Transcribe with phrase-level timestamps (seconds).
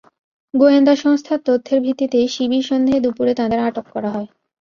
[0.53, 4.27] গোয়েন্দা সংস্থার তথ্যের ভিত্তিতে শিবির সন্দেহে দুপুরে তাঁদের আটক করা হয়।